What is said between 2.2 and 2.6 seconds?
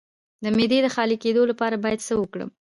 وکړم؟